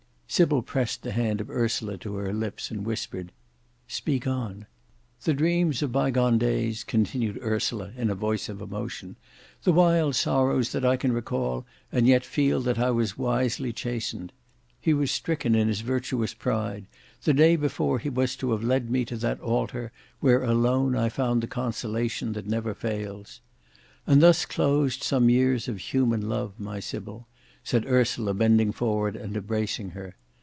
Sybil 0.33 0.61
pressed 0.61 1.01
the 1.03 1.11
hand 1.11 1.41
of 1.41 1.49
Ursula 1.49 1.97
to 1.97 2.15
her 2.15 2.31
lips 2.31 2.71
and 2.71 2.85
whispered, 2.85 3.33
"Speak 3.89 4.25
on." 4.25 4.65
"The 5.25 5.33
dreams 5.33 5.81
of 5.81 5.91
by 5.91 6.09
gone 6.09 6.37
days," 6.37 6.85
continued 6.85 7.37
Ursula 7.43 7.91
in 7.97 8.09
a 8.09 8.15
voice 8.15 8.47
of 8.47 8.61
emotion, 8.61 9.17
"the 9.63 9.73
wild 9.73 10.15
sorrows 10.15 10.71
than 10.71 10.85
I 10.85 10.95
can 10.95 11.11
recall, 11.11 11.65
and 11.91 12.07
yet 12.07 12.23
feel 12.23 12.61
that 12.61 12.79
I 12.79 12.91
was 12.91 13.17
wisely 13.17 13.73
chastened. 13.73 14.31
He 14.79 14.93
was 14.93 15.11
stricken 15.11 15.53
in 15.53 15.67
his 15.67 15.81
virtuous 15.81 16.33
pride, 16.33 16.85
the 17.23 17.33
day 17.33 17.57
before 17.57 17.99
he 17.99 18.09
was 18.09 18.37
to 18.37 18.51
have 18.53 18.63
led 18.63 18.89
me 18.89 19.03
to 19.03 19.17
that 19.17 19.41
altar 19.41 19.91
where 20.21 20.45
alone 20.45 20.95
I 20.95 21.09
found 21.09 21.43
the 21.43 21.47
consolation 21.47 22.31
that 22.33 22.47
never 22.47 22.73
fails. 22.73 23.41
And 24.07 24.21
thus 24.21 24.45
closed 24.45 25.03
some 25.03 25.29
years 25.29 25.67
of 25.67 25.79
human 25.91 26.29
love, 26.29 26.57
my 26.57 26.79
Sybil," 26.79 27.27
said 27.65 27.85
Ursula, 27.85 28.33
bending 28.33 28.71
forward 28.71 29.17
and 29.17 29.35
embracing 29.35 29.89
her. 29.89 30.15